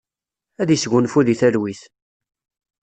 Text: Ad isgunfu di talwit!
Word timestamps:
Ad 0.61 0.69
isgunfu 0.75 1.19
di 1.25 1.35
talwit! 1.39 1.81